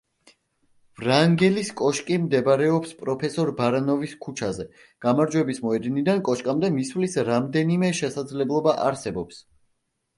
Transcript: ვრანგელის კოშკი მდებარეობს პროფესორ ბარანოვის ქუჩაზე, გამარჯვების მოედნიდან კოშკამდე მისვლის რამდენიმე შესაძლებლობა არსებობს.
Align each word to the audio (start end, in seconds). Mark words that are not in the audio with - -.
ვრანგელის 1.01 1.69
კოშკი 1.81 2.17
მდებარეობს 2.23 2.95
პროფესორ 3.03 3.53
ბარანოვის 3.61 4.17
ქუჩაზე, 4.25 4.67
გამარჯვების 5.07 5.63
მოედნიდან 5.69 6.27
კოშკამდე 6.31 6.75
მისვლის 6.83 7.23
რამდენიმე 7.33 7.97
შესაძლებლობა 8.03 8.79
არსებობს. 8.93 9.47